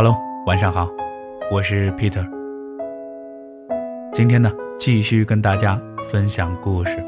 [0.00, 0.88] Hello，晚上好，
[1.50, 2.24] 我是 Peter。
[4.14, 5.76] 今天呢，继续跟大家
[6.08, 7.04] 分享故事。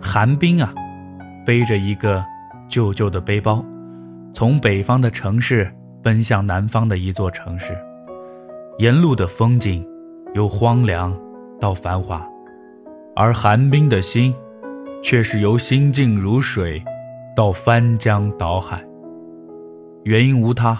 [0.00, 0.72] 寒冰啊，
[1.44, 2.24] 背着一个
[2.66, 3.62] 旧旧的背包，
[4.32, 5.70] 从北方的城市
[6.02, 7.76] 奔向南方的一座城市。
[8.78, 9.86] 沿路的风景，
[10.32, 11.14] 由荒凉
[11.60, 12.26] 到繁华，
[13.14, 14.34] 而寒冰的心，
[15.02, 16.82] 却是由心静如水，
[17.36, 18.82] 到翻江倒海。
[20.04, 20.78] 原因无他，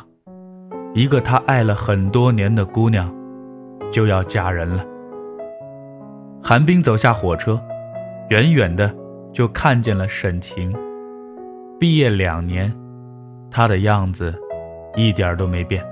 [0.92, 3.10] 一个他爱了很多年的姑娘，
[3.91, 4.84] 就要嫁人了。
[6.42, 7.59] 韩冰走下火车，
[8.29, 8.95] 远远的
[9.32, 10.70] 就看见了沈晴。
[11.80, 12.70] 毕业两年，
[13.51, 14.38] 她的样子
[14.95, 15.82] 一点都没变。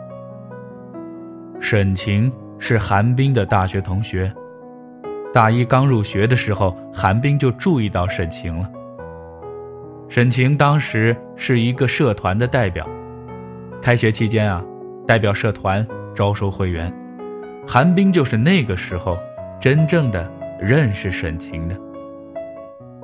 [1.58, 4.30] 沈晴是韩冰的大学同学，
[5.32, 8.70] 大一刚入学的时候，韩冰就注意到沈晴了。
[10.10, 12.86] 沈晴当时是一个社团的代表，
[13.82, 14.64] 开学期间啊，
[15.08, 16.90] 代表社团招收会员，
[17.66, 19.18] 韩冰就是那个时候
[19.60, 20.30] 真正的
[20.60, 21.74] 认识沈晴的。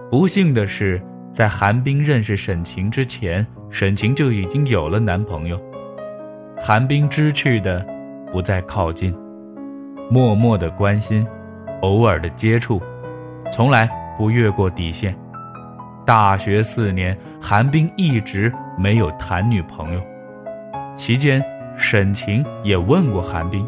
[0.08, 5.60] 不幸的是，在韩冰认识沈晴之前，沈晴就已经有了男朋友，
[6.56, 7.84] 韩冰知趣的。
[8.30, 9.10] 不再靠近，
[10.10, 11.26] 默默的关心，
[11.80, 12.78] 偶尔的接触，
[13.50, 15.16] 从来不越过底线。
[16.04, 20.00] 大学四年，韩冰一直没有谈女朋友。
[20.98, 21.40] 期间，
[21.76, 23.64] 沈晴也问过韩冰：“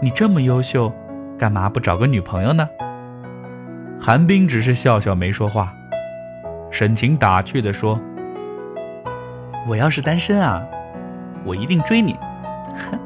[0.00, 0.90] 你这么优秀，
[1.36, 2.68] 干嘛不找个女朋友呢？”
[4.00, 5.74] 韩冰只是笑笑没说话。
[6.70, 8.00] 沈晴打趣的说
[9.68, 10.64] ：“我要是单身啊，
[11.44, 12.16] 我一定追你。”
[12.78, 12.98] 哼。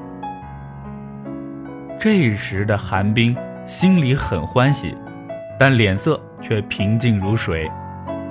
[1.98, 3.34] 这时的韩冰
[3.65, 4.95] 心里很欢喜，
[5.59, 7.69] 但脸色却平静如水，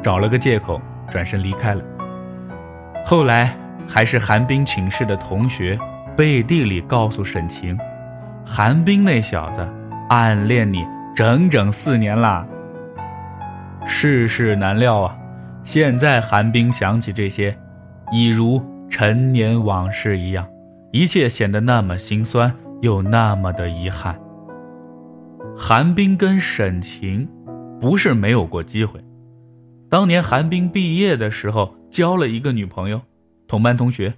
[0.03, 1.83] 找了个借口转身离开了。
[3.03, 3.57] 后来
[3.87, 5.79] 还是韩冰寝室的同学
[6.15, 7.77] 背地里告诉沈晴，
[8.45, 9.67] 韩冰那小子
[10.09, 12.45] 暗恋你整整四年啦。
[13.85, 15.17] 世事难料啊，
[15.63, 17.57] 现在韩冰想起这些，
[18.11, 20.47] 已如陈年往事一样，
[20.91, 22.53] 一切显得那么心酸。
[22.81, 24.15] 又那么的遗憾。
[25.57, 27.27] 韩冰跟沈晴，
[27.81, 29.03] 不是没有过机会。
[29.89, 33.01] 当年韩冰毕业的时候，交了一个女朋友，
[33.47, 34.13] 同班同学，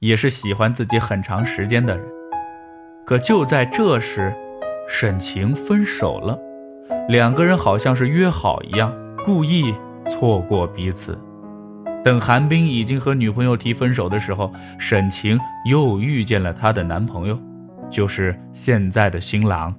[0.00, 2.06] 也是喜欢自己很长时间的人。
[3.06, 4.34] 可就在这时，
[4.88, 6.38] 沈晴分手了，
[7.08, 8.92] 两个人好像是约好一样，
[9.24, 9.74] 故意
[10.08, 11.18] 错过彼此。
[12.04, 15.38] 等韩冰已经和女朋友提分手的时候，沈晴
[15.70, 17.38] 又遇见了她的男朋友。
[17.90, 19.72] 就是现在的新郎。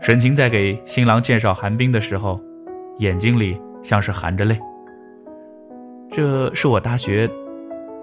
[0.00, 2.38] 沈晴在给新郎介绍韩冰的时候，
[2.98, 4.58] 眼睛里像是含着泪。
[6.10, 7.30] 这是我大学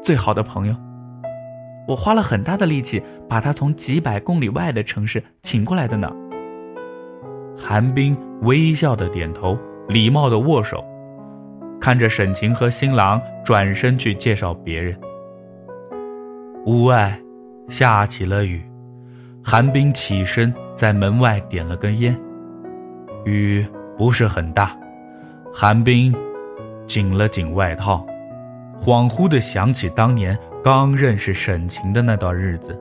[0.08, 0.74] 最好的朋友，
[1.86, 6.10] 我花了很大的力气把他从几百公里外的城市请过来的呢。
[7.58, 9.60] 韩冰微笑的点头，
[9.90, 10.82] 礼貌的握手，
[11.78, 14.98] 看着沈晴和新郎转身去介绍别人。
[16.66, 17.20] 屋外
[17.68, 18.64] 下起了雨。
[19.44, 22.18] 韩冰起身，在门外点了根烟。
[23.26, 24.74] 雨不是很大，
[25.54, 26.16] 韩冰
[26.86, 28.08] 紧了紧外套，
[28.80, 32.80] 恍惚的想起当年刚认识沈晴的那段日子。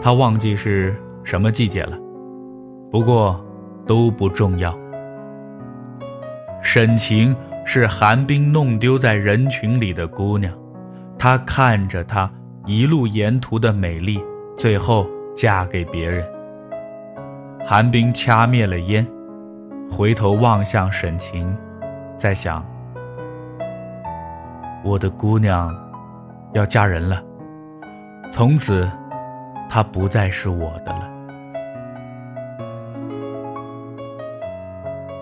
[0.00, 0.94] 他忘记是
[1.24, 1.98] 什么季节了，
[2.90, 3.38] 不过
[3.86, 4.76] 都不重要。
[6.62, 7.34] 沈晴
[7.64, 10.52] 是韩冰弄丢在人群里的姑娘，
[11.18, 12.30] 他看着她
[12.66, 14.20] 一路沿途的美丽，
[14.56, 15.06] 最后。
[15.38, 16.26] 嫁给别人。
[17.64, 19.06] 韩冰掐灭了烟，
[19.88, 21.56] 回头望向沈晴，
[22.16, 22.66] 在想：
[24.88, 25.70] 我的姑娘
[26.54, 27.22] 要嫁人了，
[28.32, 28.90] 从此
[29.68, 31.10] 她不再是我的了。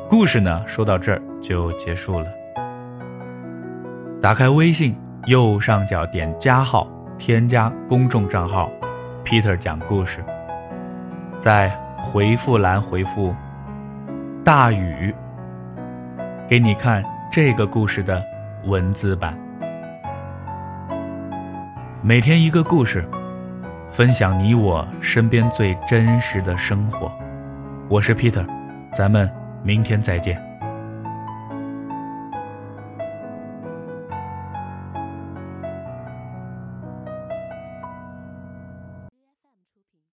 [0.09, 2.27] 故事呢，说到这儿就结束了。
[4.23, 4.97] 打开微信
[5.27, 6.87] 右上角点加号，
[7.19, 8.71] 添加公众账号。
[9.25, 10.25] Peter 讲故事，
[11.41, 11.69] 在
[11.99, 13.35] 回复栏回复
[14.45, 15.13] “大雨”，
[16.47, 17.03] 给你看
[17.33, 18.23] 这个故事的
[18.67, 19.37] 文字版。
[22.09, 23.05] 每天一个故事，
[23.91, 27.11] 分享你我身边最真实的生活。
[27.89, 28.47] 我是 Peter，
[28.95, 29.29] 咱们
[29.65, 30.41] 明天再见。